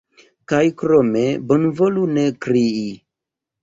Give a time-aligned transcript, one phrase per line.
[0.53, 1.23] Kaj krome,
[1.53, 2.93] bonvolu ne krii.